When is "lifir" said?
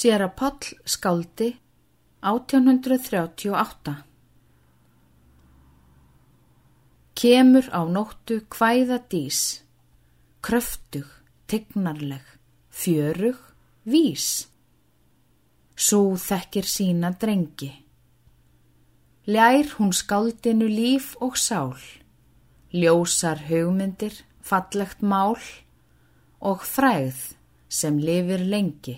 28.00-28.48